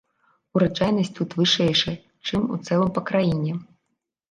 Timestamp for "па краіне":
2.99-3.57